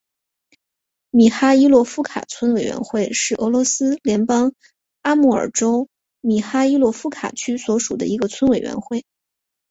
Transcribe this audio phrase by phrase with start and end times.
[1.11, 4.53] 米哈伊洛夫卡村委员会是俄罗斯联邦
[5.03, 5.89] 阿穆尔州
[6.21, 9.05] 米哈伊洛夫卡区所属的一个村委员会。